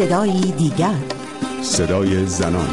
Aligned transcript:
صدای 0.00 0.40
دیگر 0.40 0.94
صدای 1.62 2.26
زنان 2.26 2.68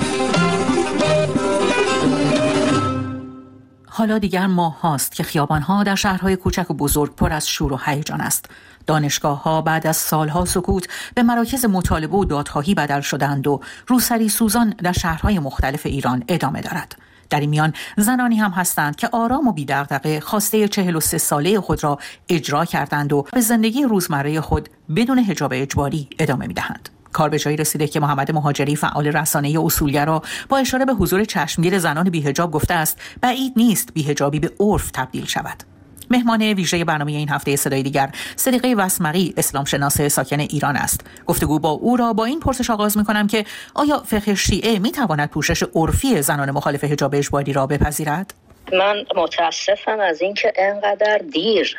حالا 3.85 4.17
دیگر 4.17 4.47
ماه 4.47 4.81
هاست 4.81 5.15
که 5.15 5.23
خیابان 5.23 5.61
ها 5.61 5.83
در 5.83 5.95
شهرهای 5.95 6.35
کوچک 6.35 6.71
و 6.71 6.73
بزرگ 6.73 7.15
پر 7.15 7.33
از 7.33 7.47
شور 7.47 7.73
و 7.73 7.79
هیجان 7.85 8.21
است. 8.21 8.45
دانشگاه 8.85 9.43
ها 9.43 9.61
بعد 9.61 9.87
از 9.87 9.97
سالها 9.97 10.45
سکوت 10.45 10.87
به 11.15 11.23
مراکز 11.23 11.65
مطالبه 11.65 12.17
و 12.17 12.25
دادخواهی 12.25 12.73
بدل 12.73 13.01
شدند 13.01 13.47
و 13.47 13.61
روسری 13.87 14.29
سوزان 14.29 14.69
در 14.69 14.91
شهرهای 14.91 15.39
مختلف 15.39 15.85
ایران 15.85 16.23
ادامه 16.27 16.61
دارد. 16.61 16.95
در 17.29 17.39
این 17.39 17.49
میان 17.49 17.73
زنانی 17.97 18.35
هم 18.35 18.51
هستند 18.51 18.95
که 18.95 19.09
آرام 19.11 19.47
و 19.47 19.51
بیدغدغه 19.51 20.19
خواسته 20.19 20.67
43 20.67 21.17
ساله 21.17 21.59
خود 21.59 21.83
را 21.83 21.99
اجرا 22.29 22.65
کردند 22.65 23.13
و 23.13 23.25
به 23.33 23.41
زندگی 23.41 23.83
روزمره 23.83 24.41
خود 24.41 24.69
بدون 24.95 25.19
حجاب 25.19 25.51
اجباری 25.55 26.09
ادامه 26.19 26.47
می‌دهند. 26.47 26.89
کار 27.17 27.29
به 27.29 27.39
جایی 27.39 27.57
رسیده 27.57 27.87
که 27.87 27.99
محمد 27.99 28.31
مهاجری 28.31 28.75
فعال 28.75 29.07
رسانه 29.07 29.55
اصولگرا 29.65 30.21
با 30.49 30.57
اشاره 30.57 30.85
به 30.85 30.93
حضور 30.93 31.23
چشمگیر 31.23 31.79
زنان 31.79 32.09
بیهجاب 32.09 32.51
گفته 32.51 32.73
است 32.73 33.01
بعید 33.21 33.53
نیست 33.55 33.93
بیهجابی 33.93 34.39
به 34.39 34.51
عرف 34.59 34.91
تبدیل 34.91 35.25
شود. 35.25 35.63
مهمان 36.11 36.41
ویژه 36.41 36.85
برنامه 36.85 37.11
این 37.11 37.29
هفته 37.29 37.55
صدای 37.55 37.83
دیگر 37.83 38.09
صدیقه 38.35 38.75
وسمقی 38.77 39.33
اسلام 39.37 39.65
شناس 39.65 40.01
ساکن 40.01 40.39
ایران 40.39 40.75
است. 40.75 41.01
گفتگو 41.25 41.59
با 41.59 41.69
او 41.69 41.97
را 41.97 42.13
با 42.13 42.25
این 42.25 42.39
پرسش 42.39 42.69
آغاز 42.69 42.97
می 42.97 43.05
کنم 43.05 43.27
که 43.27 43.45
آیا 43.75 43.99
فقه 43.99 44.35
شیعه 44.35 44.79
می 44.79 44.91
تواند 44.91 45.29
پوشش 45.29 45.63
عرفی 45.75 46.21
زنان 46.21 46.51
مخالف 46.51 46.83
حجاب 46.83 47.15
اجباری 47.15 47.53
را 47.53 47.67
بپذیرد؟ 47.67 48.33
من 48.73 49.05
متاسفم 49.15 49.99
از 49.99 50.21
اینکه 50.21 50.53
انقدر 50.55 51.17
دیر 51.17 51.77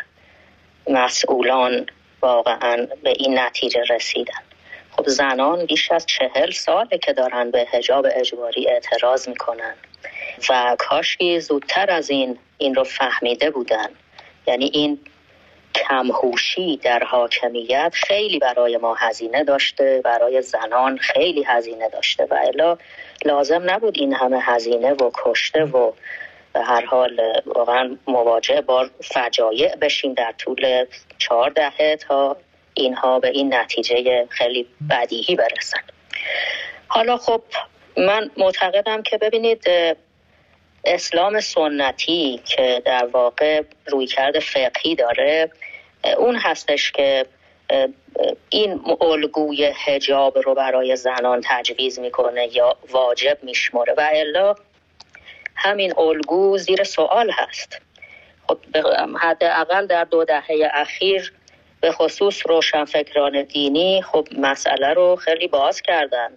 مسئولان 0.91 1.87
واقعا 2.23 2.87
به 3.05 3.11
این 3.11 3.39
نتیجه 3.39 3.81
رسیدن. 3.91 4.48
خب 4.99 5.09
زنان 5.09 5.65
بیش 5.65 5.93
از 5.93 6.07
چهل 6.07 6.51
ساله 6.51 6.99
که 6.99 7.13
دارن 7.13 7.51
به 7.51 7.67
حجاب 7.73 8.07
اجباری 8.15 8.69
اعتراض 8.69 9.29
می‌کنن. 9.29 9.75
و 10.51 10.77
کاشکی 10.79 11.41
زودتر 11.41 11.91
از 11.91 12.11
این 12.11 12.39
این 12.59 12.75
رو 12.75 12.85
فهمیده 12.85 13.51
بودن. 13.51 13.89
یعنی 14.47 14.71
این 14.75 14.99
کمهوشی 15.75 16.77
در 16.77 17.03
حاکمیت 17.05 17.93
خیلی 17.95 18.39
برای 18.39 18.77
ما 18.77 18.95
هزینه 18.95 19.45
داشته 19.45 20.01
برای 20.05 20.43
زنان 20.43 20.97
خیلی 20.97 21.43
هزینه 21.43 21.89
داشته. 21.89 22.25
و 22.25 22.35
الا 22.35 22.79
لازم 23.25 23.71
نبود 23.71 23.99
این 23.99 24.13
همه 24.13 24.41
هزینه 24.41 24.93
و 24.93 25.11
کشته 25.15 25.65
و 25.65 25.93
به 26.53 26.61
هر 26.61 26.85
حال 26.85 27.21
واقعا 27.47 27.97
مواجه 28.07 28.61
با 28.61 28.89
فجایع 29.01 29.77
بشیم 29.77 30.15
در 30.15 30.35
طول 30.39 30.85
چهار 31.19 31.51
دهه 31.51 31.97
تا 31.97 32.37
اینها 32.79 33.19
به 33.19 33.29
این 33.29 33.55
نتیجه 33.55 34.27
خیلی 34.31 34.67
بدیهی 34.91 35.37
برسن. 35.37 35.81
حالا 36.89 37.17
خب 37.17 37.43
من 37.97 38.31
معتقدم 38.37 39.03
که 39.03 39.19
ببینید 39.19 39.65
اسلام 40.85 41.41
سنتی 41.41 42.41
که 42.45 42.83
در 42.85 43.07
واقع 43.13 43.63
رویکرد 43.87 44.39
فقهی 44.39 44.95
داره 44.95 45.51
اون 46.19 46.37
هستش 46.37 46.93
که 46.93 47.27
این 48.49 48.81
الگوی 49.01 49.73
هجاب 49.87 50.39
رو 50.39 50.55
برای 50.55 50.97
زنان 50.97 51.41
تجویز 51.45 51.99
می‌کنه 51.99 52.57
یا 52.57 52.77
واجب 52.91 53.39
میشمره 53.43 53.95
و 53.97 54.11
الا 54.13 54.55
همین 55.57 55.99
الگو 55.99 56.59
زیر 56.59 56.85
سوال 56.85 57.31
هست. 57.31 57.81
خب 58.49 58.59
حداقل 59.21 59.87
در 59.87 60.05
دو 60.05 60.25
دهه 60.25 60.71
اخیر 60.75 61.33
به 61.81 61.93
خصوص 61.93 62.47
روشنفکران 62.47 63.43
دینی 63.43 64.03
خب 64.03 64.29
مسئله 64.39 64.95
رو 64.95 65.17
خیلی 65.17 65.49
باز 65.49 65.83
کردن 65.83 66.31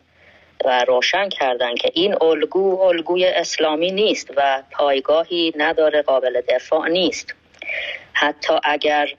و 0.66 0.86
روشن 0.88 1.30
کردن 1.30 1.76
که 1.76 1.92
این 1.94 2.16
الگو 2.22 2.82
الگوی 2.82 3.26
اسلامی 3.26 3.92
نیست 3.92 4.32
و 4.38 4.64
پایگاهی 4.72 5.54
نداره 5.56 6.02
قابل 6.02 6.42
دفاع 6.50 6.88
نیست. 6.88 7.36
حتی 8.14 8.54
اگر 8.64 9.10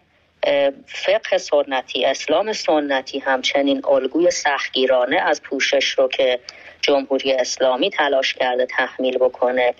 فقه 0.86 1.38
سنتی 1.38 2.04
اسلام 2.04 2.52
سنتی 2.52 3.18
همچنین 3.18 3.82
الگوی 3.88 4.30
سختگیرانه 4.30 5.16
از 5.16 5.42
پوشش 5.42 5.84
رو 5.84 6.08
که 6.08 6.40
جمهوری 6.80 7.32
اسلامی 7.32 7.90
تلاش 7.90 8.34
کرده 8.34 8.66
تحمیل 8.66 9.18
بکنه 9.18 9.74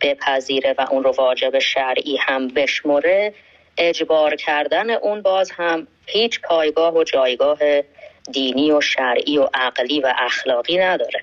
بپذیره 0.00 0.74
و 0.78 0.86
اون 0.90 1.04
رو 1.04 1.10
واجب 1.10 1.58
شرعی 1.58 2.16
هم 2.16 2.48
بشمره 2.48 3.34
اجبار 3.78 4.36
کردن 4.36 4.90
اون 4.90 5.22
باز 5.22 5.50
هم 5.50 5.86
هیچ 6.06 6.40
پایگاه 6.40 6.94
و 6.94 7.04
جایگاه 7.04 7.58
دینی 8.32 8.72
و 8.72 8.80
شرعی 8.80 9.38
و 9.38 9.48
عقلی 9.54 10.00
و 10.00 10.14
اخلاقی 10.18 10.78
نداره. 10.78 11.22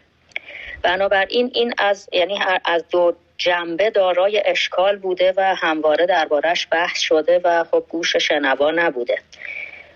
بنابراین 0.81 1.51
این 1.53 1.73
از 1.77 2.09
یعنی 2.11 2.39
از 2.65 2.83
دو 2.91 3.13
جنبه 3.37 3.89
دارای 3.89 4.43
اشکال 4.45 4.97
بوده 4.97 5.33
و 5.37 5.55
همواره 5.55 6.05
دربارش 6.05 6.67
بحث 6.71 6.99
شده 6.99 7.41
و 7.43 7.63
خب 7.63 7.83
گوش 7.89 8.15
شنوا 8.15 8.71
نبوده. 8.71 9.17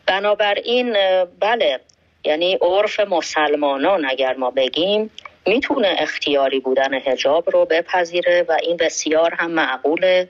بنابراین 0.06 0.98
بله 1.40 1.80
یعنی 2.24 2.58
عرف 2.62 3.00
مسلمانان 3.00 4.06
اگر 4.06 4.34
ما 4.34 4.52
بگیم 4.52 5.12
می‌تونه 5.46 5.96
اختیاری 6.00 6.60
بودن 6.60 6.94
هجاب 6.94 7.50
رو 7.50 7.66
بپذیره 7.66 8.46
و 8.48 8.58
این 8.62 8.78
بسیار 8.78 9.34
هم 9.34 9.52
معقوله. 9.52 10.28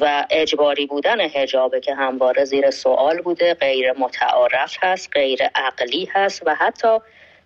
و 0.00 0.26
اجباری 0.30 0.86
بودن 0.86 1.20
هجابه 1.20 1.80
که 1.80 1.94
همواره 1.94 2.44
زیر 2.44 2.70
سوال 2.70 3.22
بوده 3.22 3.54
غیر 3.54 3.92
متعارف 3.92 4.76
هست 4.82 5.10
غیر 5.12 5.42
عقلی 5.54 6.08
هست 6.14 6.42
و 6.46 6.54
حتی 6.54 6.98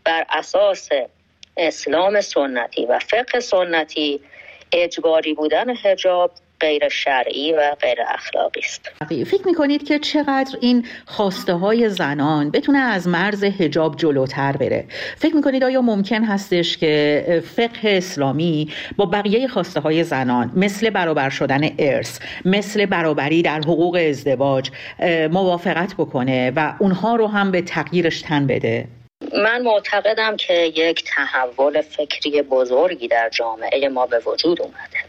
بر 0.05 0.27
اساس 0.31 0.89
اسلام 1.56 2.21
سنتی 2.21 2.87
و 2.87 2.99
فقه 2.99 3.41
سنتی 3.41 4.21
اجباری 4.72 5.34
بودن 5.34 5.77
هجاب 5.83 6.31
غیر 6.60 6.88
شرعی 6.88 7.53
و 7.53 7.75
غیر 7.81 7.98
اخلاقی 8.09 8.60
است. 8.60 8.91
فکر 9.09 9.47
می‌کنید 9.47 9.88
که 9.88 9.98
چقدر 9.98 10.59
این 10.60 10.87
خواسته 11.06 11.53
های 11.53 11.88
زنان 11.88 12.50
بتونه 12.50 12.78
از 12.78 13.09
مرز 13.09 13.44
هجاب 13.44 13.97
جلوتر 13.97 14.56
بره؟ 14.56 14.84
فکر 15.16 15.37
می‌کنید 15.37 15.65
آیا 15.65 15.82
ممکن 15.82 16.25
هستش 16.25 16.76
که 16.76 17.43
فقه 17.56 17.91
اسلامی 17.91 18.72
با 18.97 19.06
بقیه 19.06 19.48
خواسته 19.48 19.81
های 19.81 20.04
زنان 20.04 20.53
مثل 20.56 20.91
برابر 20.91 21.31
شدن 21.31 21.71
ارث 21.78 22.19
مثل 22.44 22.87
برابری 22.87 23.42
در 23.42 23.60
حقوق 23.60 23.98
ازدواج 24.09 24.71
موافقت 25.31 25.94
بکنه 25.94 26.53
و 26.56 26.75
اونها 26.78 27.16
رو 27.16 27.27
هم 27.27 27.50
به 27.50 27.62
تغییرش 27.62 28.22
تن 28.22 28.47
بده؟ 28.47 28.87
من 29.44 29.62
معتقدم 29.62 30.37
که 30.37 30.54
یک 30.54 31.04
تحول 31.04 31.81
فکری 31.81 32.42
بزرگی 32.42 33.09
در 33.09 33.28
جامعه 33.28 33.88
ما 33.88 34.06
به 34.06 34.19
وجود 34.27 34.62
اومده. 34.62 35.00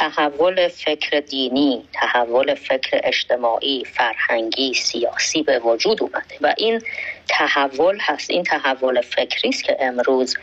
تحول 0.00 0.68
فکر 0.68 1.20
دینی 1.20 1.88
تحول 1.92 2.54
فکر 2.54 3.00
اجتماعی 3.04 3.84
فرهنگی 3.84 4.74
سیاسی 4.74 5.42
به 5.42 5.58
وجود 5.58 6.02
اومده. 6.02 6.36
و 6.40 6.54
این 6.56 6.82
تحول 7.28 7.98
هست 8.00 8.30
این 8.30 8.42
تحول 8.42 9.00
فکری 9.00 9.48
است 9.48 9.64
که 9.64 9.76
امروز 9.80 10.36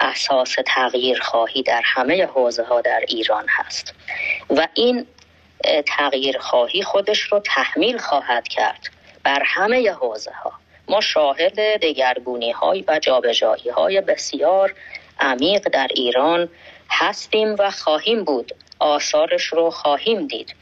اساس 0.00 0.56
تغییر 0.66 1.20
خواهی 1.20 1.62
در 1.62 1.82
همه 1.84 2.26
حوزه 2.26 2.64
ها 2.64 2.80
در 2.80 3.04
ایران 3.08 3.46
هست. 3.48 3.94
و 4.50 4.68
این 4.74 5.06
تغییر 5.86 6.38
خواهی 6.38 6.82
خودش 6.82 7.20
رو 7.20 7.40
تحمیل 7.40 7.98
خواهد 7.98 8.48
کرد 8.48 8.90
بر 9.22 9.42
همه 9.46 9.92
حوزه 9.92 10.32
ها 10.32 10.52
ما 10.88 11.00
شاهد 11.00 11.60
دگرگونی 11.82 12.50
های 12.50 12.84
و 12.88 12.98
جابجایی 12.98 13.70
های 13.70 14.00
بسیار 14.00 14.74
عمیق 15.20 15.68
در 15.68 15.88
ایران 15.94 16.48
هستیم 16.90 17.56
و 17.58 17.70
خواهیم 17.70 18.24
بود 18.24 18.52
آثارش 18.78 19.44
رو 19.44 19.70
خواهیم 19.70 20.26
دید. 20.26 20.54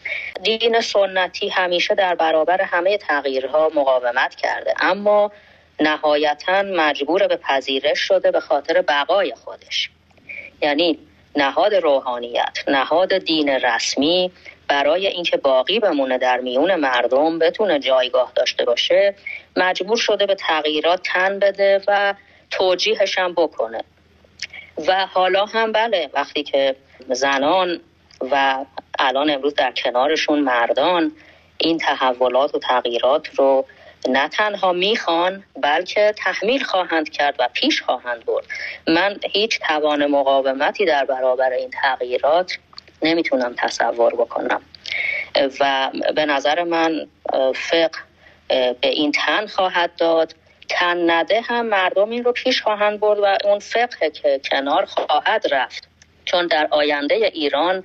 دین 0.42 0.80
سنتی 0.80 1.48
همیشه 1.48 1.94
در 1.94 2.14
برابر 2.14 2.62
همه 2.62 2.98
تغییرها 2.98 3.70
مقاومت 3.74 4.34
کرده 4.34 4.74
اما 4.80 5.32
نهایتا 5.80 6.62
مجبور 6.62 7.26
به 7.26 7.36
پذیرش 7.36 7.98
شده 7.98 8.30
به 8.30 8.40
خاطر 8.40 8.82
بقای 8.82 9.34
خودش. 9.44 9.90
یعنی 10.62 10.98
نهاد 11.36 11.74
روحانیت 11.74 12.58
نهاد 12.68 13.18
دین 13.18 13.48
رسمی 13.48 14.32
برای 14.68 15.06
اینکه 15.06 15.36
باقی 15.36 15.80
بمونه 15.80 16.18
در 16.18 16.40
میون 16.40 16.74
مردم 16.74 17.38
بتونه 17.38 17.78
جایگاه 17.78 18.32
داشته 18.34 18.64
باشه 18.64 19.14
مجبور 19.56 19.96
شده 19.96 20.26
به 20.26 20.34
تغییرات 20.34 21.00
تن 21.04 21.38
بده 21.38 21.82
و 21.88 22.14
توجیهش 22.50 23.18
هم 23.18 23.32
بکنه. 23.32 23.84
و 24.86 25.06
حالا 25.06 25.46
هم 25.46 25.72
بله 25.72 26.10
وقتی 26.14 26.42
که 26.42 26.76
زنان 27.08 27.80
و 28.30 28.64
الان 28.98 29.30
امروز 29.30 29.54
در 29.54 29.72
کنارشون 29.72 30.38
مردان 30.38 31.12
این 31.58 31.78
تحولات 31.78 32.54
و 32.54 32.58
تغییرات 32.58 33.28
رو 33.34 33.64
نه 34.08 34.28
تنها 34.28 34.72
می‌خوان 34.72 35.44
بلکه 35.62 36.14
تحمیل 36.16 36.64
خواهند 36.64 37.10
کرد 37.10 37.34
و 37.38 37.48
پیش 37.52 37.82
خواهند 37.82 38.24
برد. 38.24 38.44
من 38.88 39.18
هیچ 39.30 39.60
توان 39.60 40.06
مقاومتی 40.06 40.84
در 40.84 41.04
برابر 41.04 41.50
این 41.50 41.70
تغییرات 41.82 42.58
نمی‌تونم 43.02 43.54
تصور 43.58 44.14
بکنم. 44.14 44.62
و 45.60 45.90
به 46.16 46.26
نظر 46.26 46.62
من 46.62 47.08
فقه 47.54 47.98
به 48.48 48.88
این 48.88 49.12
تن 49.12 49.46
خواهد 49.46 49.90
داد. 49.96 50.34
تن 50.68 51.10
نده 51.10 51.40
هم 51.40 51.66
مردم 51.66 52.10
این 52.10 52.24
رو 52.24 52.32
پیش 52.32 52.62
خواهند 52.62 53.00
برد 53.00 53.18
و 53.18 53.38
اون 53.44 53.58
فقه 53.58 54.10
که 54.10 54.40
کنار 54.50 54.84
خواهد 54.84 55.54
رفت. 55.54 55.88
چون 56.24 56.46
در 56.46 56.68
آینده 56.70 57.14
ایران 57.14 57.84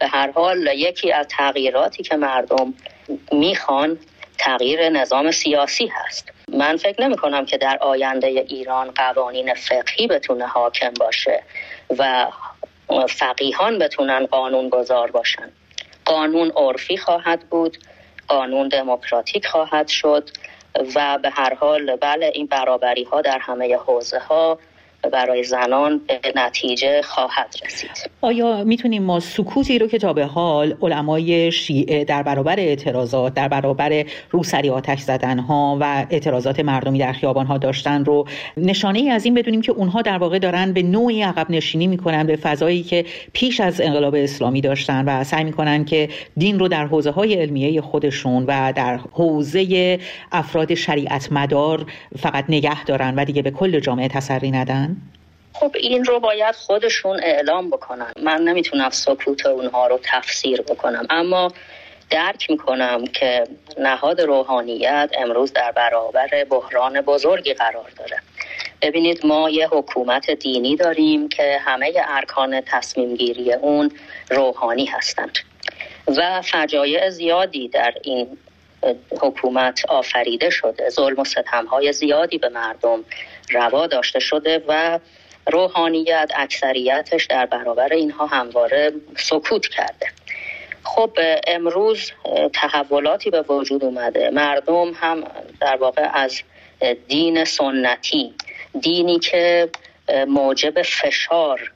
به 0.00 0.08
هر 0.08 0.30
حال 0.30 0.66
یکی 0.66 1.12
از 1.12 1.26
تغییراتی 1.28 2.02
که 2.02 2.16
مردم 2.16 2.74
می‌خوان 3.32 3.98
تغییر 4.38 4.88
نظام 4.88 5.30
سیاسی 5.30 5.86
هست. 5.86 6.32
من 6.48 6.76
فکر 6.76 7.02
نمی 7.02 7.16
کنم 7.16 7.46
که 7.46 7.58
در 7.58 7.78
آینده 7.80 8.26
ایران 8.26 8.90
قوانین 8.90 9.54
فقهی 9.54 10.06
بتونه 10.06 10.46
حاکم 10.46 10.92
باشه 11.00 11.42
و 11.98 12.26
فقیهان 13.08 13.78
بتونن 13.78 14.26
قانون 14.26 14.68
گذار 14.68 15.10
باشن. 15.10 15.52
قانون 16.04 16.52
عرفی 16.56 16.96
خواهد 16.96 17.40
بود 17.40 17.78
قانون 18.28 18.68
دموکراتیک 18.68 19.46
خواهد 19.46 19.88
شد 19.88 20.30
و 20.94 21.18
به 21.22 21.30
هر 21.30 21.54
حال 21.54 21.96
بله 21.96 22.32
این 22.34 22.46
برابری 22.46 23.04
ها 23.04 23.20
در 23.20 23.38
همه 23.38 23.76
حوزه 23.76 24.18
ها 24.18 24.58
برای 25.12 25.44
زنان 25.44 26.00
به 26.06 26.32
نتیجه 26.36 27.02
خواهد 27.02 27.54
رسید. 27.66 28.10
آیا 28.20 28.64
می‌تونیم 28.64 29.02
ما 29.02 29.20
سکوتی 29.20 29.78
رو 29.78 29.86
که 29.86 29.98
تا 29.98 30.12
به 30.12 30.26
حال 30.26 30.74
علمای 30.82 31.52
شیعه 31.52 32.04
در 32.04 32.22
برابر 32.22 32.60
اعتراضات 32.60 33.34
در 33.34 33.48
برابر 33.48 34.04
روسری 34.30 34.70
آتش 34.70 35.00
زدن 35.00 35.38
ها 35.38 35.78
و 35.80 36.06
اعتراضات 36.10 36.60
مردمی 36.60 36.98
در 36.98 37.12
خیابان 37.12 37.46
ها 37.46 37.58
داشتن 37.58 38.04
رو 38.04 38.26
نشانه 38.56 38.98
ای 38.98 39.10
از 39.10 39.24
این 39.24 39.34
بدونیم 39.34 39.62
که 39.62 39.72
اونها 39.72 40.02
در 40.02 40.18
واقع 40.18 40.38
دارن 40.38 40.72
به 40.72 40.82
نوعی 40.82 41.22
عقب 41.22 41.50
نشینی 41.50 41.86
می‌کنن 41.86 42.26
به 42.26 42.36
فضایی 42.36 42.82
که 42.82 43.04
پیش 43.32 43.60
از 43.60 43.80
انقلاب 43.80 44.14
اسلامی 44.14 44.60
داشتن 44.60 45.04
و 45.04 45.24
سعی 45.24 45.44
می‌کنن 45.44 45.84
که 45.84 46.08
دین 46.36 46.58
رو 46.58 46.68
در 46.68 46.86
حوزه 46.86 47.10
های 47.10 47.34
علمیه 47.34 47.80
خودشون 47.80 48.44
و 48.46 48.72
در 48.76 48.96
حوزه 49.12 49.98
افراد 50.32 50.74
شریعت 50.74 51.32
مدار 51.32 51.86
فقط 52.18 52.44
نگه 52.48 52.84
دارن 52.84 53.14
و 53.14 53.24
دیگه 53.24 53.42
به 53.42 53.50
کل 53.50 53.80
جامعه 53.80 54.08
تسری 54.08 54.50
ندن؟ 54.50 54.89
خب 55.52 55.72
این 55.74 56.04
رو 56.04 56.20
باید 56.20 56.54
خودشون 56.54 57.20
اعلام 57.22 57.70
بکنن. 57.70 58.12
من 58.22 58.42
نمی‌تونم 58.42 58.90
سکوت 58.90 59.46
اونها 59.46 59.86
رو 59.86 60.00
تفسیر 60.02 60.62
بکنم. 60.62 61.06
اما 61.10 61.52
درک 62.10 62.50
می‌کنم 62.50 63.04
که 63.06 63.44
نهاد 63.78 64.20
روحانیت 64.20 65.10
امروز 65.18 65.52
در 65.52 65.72
برابر 65.72 66.44
بحران 66.50 67.00
بزرگی 67.00 67.54
قرار 67.54 67.90
داره. 67.96 68.16
ببینید 68.82 69.26
ما 69.26 69.50
یه 69.50 69.68
حکومت 69.68 70.30
دینی 70.30 70.76
داریم 70.76 71.28
که 71.28 71.58
همه 71.60 71.92
ارکان 72.08 72.60
تصمیم 72.60 73.14
گیری 73.14 73.52
اون 73.52 73.90
روحانی 74.30 74.84
هستند. 74.84 75.38
و 76.16 76.42
فجایع 76.42 77.10
زیادی 77.10 77.68
در 77.68 77.94
این 78.02 78.38
حکومت 79.20 79.84
آفریده 79.88 80.50
شده. 80.50 80.90
ظلم 80.90 81.18
و 81.18 81.24
ستم 81.24 81.66
های 81.66 81.92
زیادی 81.92 82.38
به 82.38 82.48
مردم 82.48 83.04
روا 83.52 83.86
داشته 83.86 84.20
شده 84.20 84.64
و 84.68 84.98
روحانیت 85.52 86.30
اکثریتش 86.36 87.26
در 87.26 87.46
برابر 87.46 87.92
اینها 87.92 88.26
همواره 88.26 88.92
سکوت 89.16 89.66
کرده. 89.66 90.06
خب 90.82 91.18
امروز 91.46 92.12
تحولاتی 92.52 93.30
به 93.30 93.42
وجود 93.42 93.84
اومده. 93.84 94.30
مردم 94.30 94.92
هم 94.94 95.24
در 95.60 95.76
واقع 95.76 96.08
از 96.12 96.42
دین 97.08 97.44
سنتی 97.44 98.34
دینی 98.80 99.18
که 99.18 99.70
موجب 100.28 100.82
فشار 100.82 101.72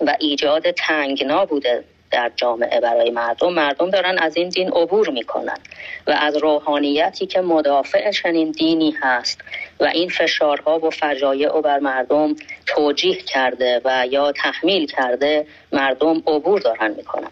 و 0.00 0.16
ایجاد 0.20 0.70
تنگنا 0.70 1.44
بوده. 1.44 1.84
در 2.14 2.30
جامعه 2.36 2.80
برای 2.80 3.10
مردم 3.10 3.52
مردم 3.52 3.90
دارن 3.90 4.18
از 4.18 4.36
این 4.36 4.48
دین 4.48 4.68
عبور 4.68 5.10
می‌کنن 5.10 5.58
و 6.06 6.10
از 6.10 6.36
روحانیتی 6.36 7.26
که 7.26 7.40
مدافع 7.40 8.10
چنین 8.10 8.50
دینی 8.50 8.94
هست 9.02 9.40
و 9.80 9.84
این 9.84 10.08
فشارها 10.08 10.78
و 10.78 10.90
فجایع 10.90 11.56
و 11.56 11.60
بر 11.60 11.78
مردم 11.78 12.34
توجیه 12.66 13.14
کرده 13.14 13.80
و 13.84 14.06
یا 14.10 14.32
تحمیل 14.32 14.86
کرده 14.86 15.46
مردم 15.72 16.22
عبور 16.26 16.60
دارن 16.60 16.90
می‌کنن. 16.90 17.30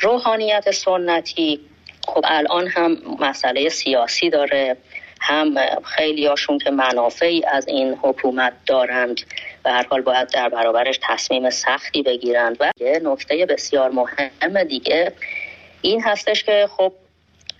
روحانیت 0.00 0.70
سنتی 0.70 1.60
خب 2.06 2.24
الان 2.24 2.66
هم 2.68 2.96
مسئله 3.20 3.68
سیاسی 3.68 4.30
داره 4.30 4.76
هم 5.20 5.54
خیلی 5.84 6.26
هاشون 6.26 6.58
که 6.58 6.70
منافعی 6.70 7.44
از 7.44 7.68
این 7.68 7.98
حکومت 8.02 8.52
دارند 8.66 9.20
به 9.64 9.70
هر 9.70 9.86
حال 9.90 10.00
باید 10.00 10.28
در 10.28 10.48
برابرش 10.48 10.98
تصمیم 11.02 11.50
سختی 11.50 12.02
بگیرند 12.02 12.56
و 12.60 12.70
یه 12.80 13.00
نکته 13.04 13.46
بسیار 13.46 13.90
مهم 13.90 14.64
دیگه 14.64 15.12
این 15.82 16.02
هستش 16.02 16.44
که 16.44 16.68
خب 16.76 16.92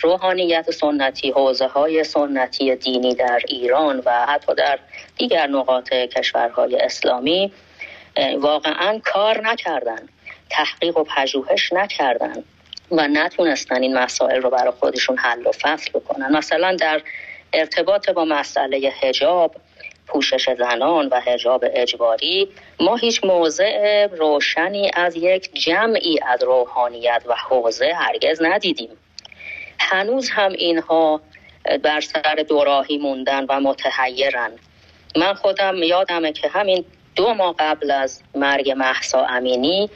روحانیت 0.00 0.70
سنتی 0.70 1.30
حوزه 1.30 1.66
های 1.66 2.04
سنتی 2.04 2.76
دینی 2.76 3.14
در 3.14 3.40
ایران 3.48 4.02
و 4.04 4.26
حتی 4.26 4.54
در 4.54 4.78
دیگر 5.18 5.46
نقاط 5.46 5.88
کشورهای 5.88 6.76
اسلامی 6.76 7.52
واقعا 8.40 9.00
کار 9.04 9.40
نکردن 9.40 10.08
تحقیق 10.50 10.96
و 10.96 11.04
پژوهش 11.04 11.72
نکردن 11.72 12.44
و 12.90 13.08
نتونستن 13.08 13.82
این 13.82 13.98
مسائل 13.98 14.42
رو 14.42 14.50
برای 14.50 14.72
خودشون 14.80 15.16
حل 15.18 15.46
و 15.46 15.52
فصل 15.52 15.90
بکنن. 15.90 16.36
مثلا 16.36 16.76
در 16.76 17.02
ارتباط 17.52 18.10
با 18.10 18.24
مسئله 18.24 18.92
هجاب 19.00 19.54
پوشش 20.06 20.54
زنان 20.58 21.08
و 21.08 21.20
هجاب 21.20 21.64
اجباری 21.72 22.48
ما 22.80 22.96
هیچ 22.96 23.24
موضع 23.24 24.06
روشنی 24.06 24.90
از 24.94 25.16
یک 25.16 25.54
جمعی 25.54 26.18
از 26.26 26.42
روحانیت 26.42 27.22
و 27.26 27.34
حوزه 27.48 27.92
هرگز 27.94 28.42
ندیدیم. 28.42 28.90
هنوز 29.78 30.30
هم 30.30 30.52
اینها 30.52 31.20
بر 31.82 32.00
سر 32.00 32.44
دوراهی 32.48 32.98
موندن 32.98 33.46
و 33.48 33.60
متحیرن. 33.60 34.52
من 35.16 35.34
خودم 35.34 35.82
یادمه 35.82 36.32
که 36.32 36.48
همین 36.48 36.84
دو 37.16 37.34
ماه 37.34 37.54
قبل 37.58 37.90
از 37.90 38.22
مرگ 38.34 38.70
محسا 38.70 39.26
امینی 39.26 39.90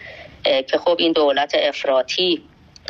که 0.45 0.79
خب 0.79 0.97
این 0.99 1.13
دولت 1.13 1.55
افراطی 1.55 2.43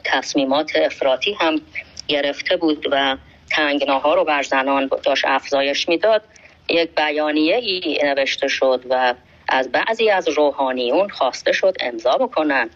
تصمیمات 0.05 0.77
افراطی 0.77 1.33
هم 1.33 1.61
گرفته 2.09 2.57
بود 2.57 2.87
و 2.91 3.17
تنگناها 3.51 4.15
رو 4.15 4.25
بر 4.25 4.43
زنان 4.43 4.91
داشت 5.05 5.25
افزایش 5.27 5.89
می‌داد. 5.89 6.23
یک 6.69 6.91
بیانیه 6.95 7.57
ای 7.57 7.99
نوشته 8.05 8.49
شد 8.49 8.85
و 8.91 9.15
از 9.49 9.73
بعضی 9.73 10.11
از 10.11 10.29
روحانیون 10.29 11.09
خواسته 11.09 11.53
شد 11.53 11.77
امضا 11.81 12.17
بکنن 12.17 12.71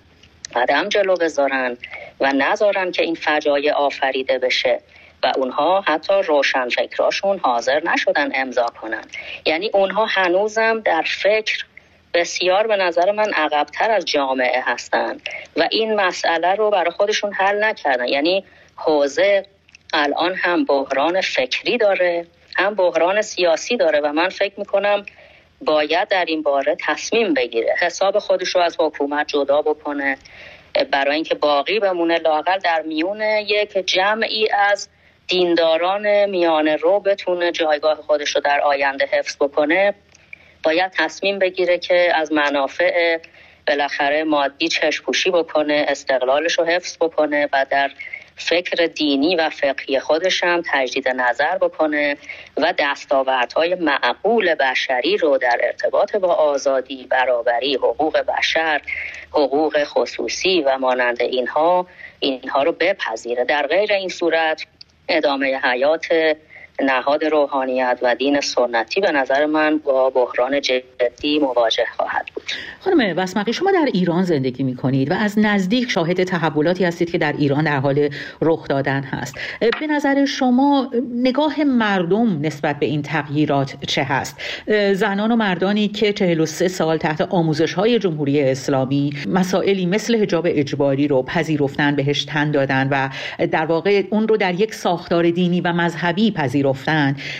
قدم 0.54 0.88
جلو 0.88 1.16
بذارن 1.16 1.76
و 2.20 2.32
نذارن 2.32 2.92
که 2.92 3.02
این 3.02 3.14
فجایع 3.14 3.72
آفریده 3.72 4.38
بشه 4.38 4.80
و 5.22 5.32
اونها 5.36 5.80
حتی 5.80 6.12
روشن 6.12 6.68
فکراشون 6.68 7.38
حاضر 7.38 7.82
نشدن 7.84 8.30
امضا 8.34 8.66
کنن. 8.66 9.04
یعنی 9.46 9.70
اونها 9.74 10.06
هنوزم 10.06 10.80
در 10.80 11.02
فکر 11.02 11.64
بسیار 12.14 12.66
به 12.66 12.76
نظر 12.76 13.12
من 13.12 13.32
عقبتر 13.32 13.90
از 13.90 14.04
جامعه 14.04 14.62
هستند 14.66 15.22
و 15.56 15.68
این 15.70 15.94
مسئله 15.94 16.54
رو 16.54 16.70
برای 16.70 16.90
خودشون 16.90 17.32
حل 17.32 17.64
نکردن. 17.64 18.08
یعنی 18.08 18.44
حوزه 18.76 19.46
الان 19.92 20.34
هم 20.34 20.64
بحران 20.64 21.20
فکری 21.20 21.78
داره 21.78 22.26
هم 22.62 22.74
بحران 22.74 23.22
سیاسی 23.22 23.76
داره 23.76 24.00
و 24.00 24.12
من 24.12 24.28
فکر 24.28 24.54
می‌کنم 24.56 25.06
باید 25.60 26.08
در 26.08 26.24
این 26.24 26.42
باره 26.42 26.76
تصمیم 26.86 27.34
بگیره. 27.34 27.74
حساب 27.80 28.18
خودش 28.18 28.48
رو 28.48 28.60
از 28.60 28.76
حکومت 28.78 29.28
جدا 29.28 29.62
بکنه 29.62 30.18
برای 30.90 31.14
اینکه 31.14 31.34
باقی 31.34 31.78
بمونه 31.78 32.18
لاقل 32.18 32.58
در 32.58 32.82
میون 32.82 33.20
یک 33.22 33.72
جمعی 33.72 34.48
از 34.50 34.88
دینداران 35.28 36.30
میانه 36.30 36.76
رو 36.76 37.00
بتونه 37.00 37.52
جایگاه 37.52 38.02
خودش 38.02 38.36
رو 38.36 38.40
در 38.40 38.60
آینده 38.60 39.06
حفظ 39.12 39.36
بکنه. 39.36 39.94
باید 40.62 40.92
تصمیم 40.92 41.38
بگیره 41.38 41.78
که 41.78 42.12
از 42.14 42.32
منافع 42.32 43.18
بالاخره 43.66 44.24
مادی 44.24 44.68
چشپوشی 44.68 45.30
بکنه 45.30 45.84
استقلالش 45.88 46.58
رو 46.58 46.64
حفظ 46.64 46.96
بکنه 47.00 47.48
و 47.52 47.66
در 47.70 47.90
فکر 48.36 48.86
دینی 48.86 49.36
و 49.36 49.50
فقهی 49.50 50.00
خودش 50.00 50.44
هم 50.44 50.62
تجدید 50.72 51.08
نظر 51.08 51.58
بکنه 51.58 52.16
و 52.56 52.74
دستاوردهای 52.78 53.74
معقول 53.74 54.54
بشری 54.54 55.16
رو 55.16 55.38
در 55.38 55.60
ارتباط 55.62 56.16
با 56.16 56.34
آزادی، 56.34 57.06
برابری، 57.10 57.74
حقوق 57.74 58.18
بشر، 58.18 58.80
حقوق 59.30 59.84
خصوصی 59.84 60.62
و 60.62 60.78
مانند 60.78 61.22
اینها 61.22 61.86
اینها 62.20 62.62
رو 62.62 62.72
بپذیره. 62.72 63.44
در 63.44 63.66
غیر 63.66 63.92
این 63.92 64.08
صورت 64.08 64.66
ادامه 65.08 65.60
حیات 65.64 66.06
نهاد 66.80 67.24
روحانیت 67.24 67.98
و 68.02 68.14
دین 68.14 68.40
سنتی 68.40 69.00
به 69.00 69.12
نظر 69.12 69.46
من 69.46 69.78
با 69.78 70.10
بحران 70.10 70.60
جدی 70.60 71.38
مواجه 71.38 71.86
خواهد 71.96 72.26
خانم 72.80 73.14
وسمقی 73.16 73.52
شما 73.52 73.72
در 73.72 73.88
ایران 73.92 74.22
زندگی 74.22 74.62
می 74.62 74.74
کنید 74.74 75.10
و 75.10 75.14
از 75.14 75.38
نزدیک 75.38 75.90
شاهد 75.90 76.24
تحولاتی 76.24 76.84
هستید 76.84 77.10
که 77.10 77.18
در 77.18 77.34
ایران 77.38 77.64
در 77.64 77.80
حال 77.80 78.08
رخ 78.42 78.68
دادن 78.68 79.02
هست. 79.02 79.34
به 79.60 79.86
نظر 79.86 80.24
شما 80.24 80.90
نگاه 81.14 81.64
مردم 81.64 82.40
نسبت 82.40 82.78
به 82.78 82.86
این 82.86 83.02
تغییرات 83.02 83.76
چه 83.86 84.02
هست؟ 84.02 84.40
زنان 84.92 85.32
و 85.32 85.36
مردانی 85.36 85.88
که 85.88 86.12
43 86.12 86.68
سال 86.68 86.96
تحت 86.96 87.20
آموزش 87.20 87.72
های 87.72 87.98
جمهوری 87.98 88.42
اسلامی 88.42 89.12
مسائلی 89.26 89.86
مثل 89.86 90.22
حجاب 90.22 90.46
اجباری 90.48 91.08
رو 91.08 91.22
پذیرفتن 91.22 91.96
بهش 91.96 92.24
تن 92.24 92.50
دادن 92.50 92.88
و 92.90 93.08
در 93.46 93.66
واقع 93.66 94.02
اون 94.10 94.28
رو 94.28 94.36
در 94.36 94.60
یک 94.60 94.74
ساختار 94.74 95.30
دینی 95.30 95.60
و 95.60 95.72
مذهبی 95.72 96.30
پذیرفتن 96.30 97.16